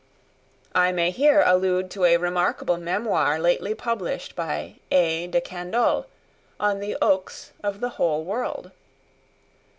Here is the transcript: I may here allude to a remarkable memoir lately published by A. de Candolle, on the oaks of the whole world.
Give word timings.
I 0.73 0.91
may 0.91 1.11
here 1.11 1.43
allude 1.45 1.91
to 1.91 2.05
a 2.05 2.17
remarkable 2.17 2.77
memoir 2.77 3.37
lately 3.37 3.75
published 3.75 4.35
by 4.35 4.77
A. 4.89 5.27
de 5.27 5.39
Candolle, 5.39 6.07
on 6.59 6.79
the 6.79 6.97
oaks 7.03 7.51
of 7.63 7.81
the 7.81 7.89
whole 7.89 8.23
world. 8.23 8.71